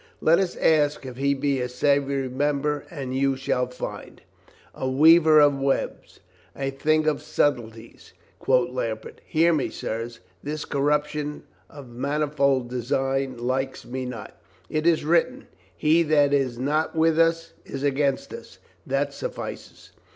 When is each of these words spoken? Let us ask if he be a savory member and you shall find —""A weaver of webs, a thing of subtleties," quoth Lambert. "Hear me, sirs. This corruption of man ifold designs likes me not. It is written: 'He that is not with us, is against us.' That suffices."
Let 0.19 0.39
us 0.39 0.55
ask 0.55 1.05
if 1.05 1.17
he 1.17 1.35
be 1.35 1.61
a 1.61 1.69
savory 1.69 2.27
member 2.27 2.85
and 2.89 3.15
you 3.15 3.35
shall 3.35 3.67
find 3.67 4.19
—""A 4.73 4.89
weaver 4.89 5.39
of 5.39 5.59
webs, 5.59 6.21
a 6.55 6.71
thing 6.71 7.05
of 7.05 7.21
subtleties," 7.21 8.13
quoth 8.39 8.71
Lambert. 8.71 9.21
"Hear 9.27 9.53
me, 9.53 9.69
sirs. 9.69 10.19
This 10.41 10.65
corruption 10.65 11.43
of 11.69 11.87
man 11.87 12.21
ifold 12.21 12.67
designs 12.67 13.41
likes 13.41 13.85
me 13.85 14.07
not. 14.07 14.35
It 14.71 14.87
is 14.87 15.05
written: 15.05 15.45
'He 15.77 16.01
that 16.01 16.33
is 16.33 16.57
not 16.57 16.95
with 16.95 17.19
us, 17.19 17.53
is 17.63 17.83
against 17.83 18.33
us.' 18.33 18.57
That 18.87 19.13
suffices." 19.13 19.91